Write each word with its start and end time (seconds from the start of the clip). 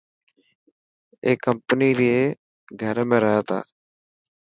اي 1.25 1.31
ڪمپني 1.43 1.89
ري 1.99 2.09
گهر 2.79 2.97
۾ 3.11 3.17
رهي 3.23 3.41
تا. 3.47 3.57